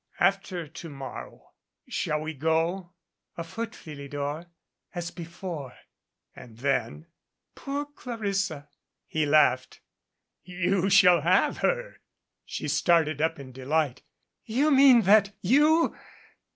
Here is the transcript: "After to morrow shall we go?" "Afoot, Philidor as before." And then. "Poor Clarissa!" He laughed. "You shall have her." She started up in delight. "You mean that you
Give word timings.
"After 0.19 0.67
to 0.67 0.89
morrow 0.89 1.51
shall 1.87 2.21
we 2.21 2.33
go?" 2.33 2.93
"Afoot, 3.37 3.75
Philidor 3.75 4.47
as 4.95 5.11
before." 5.11 5.75
And 6.35 6.57
then. 6.57 7.05
"Poor 7.53 7.85
Clarissa!" 7.85 8.67
He 9.05 9.27
laughed. 9.27 9.79
"You 10.43 10.89
shall 10.89 11.21
have 11.21 11.59
her." 11.59 11.97
She 12.47 12.67
started 12.67 13.21
up 13.21 13.37
in 13.37 13.51
delight. 13.51 14.01
"You 14.43 14.71
mean 14.71 15.03
that 15.03 15.33
you 15.43 15.95